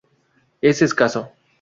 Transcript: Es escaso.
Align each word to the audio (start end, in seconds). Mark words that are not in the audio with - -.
Es 0.61 0.81
escaso. 0.81 1.31